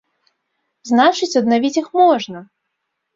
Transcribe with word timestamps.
Значыць, 0.89 1.29
аднавіць 1.41 1.73
іх 1.83 1.87
можна! 2.01 2.41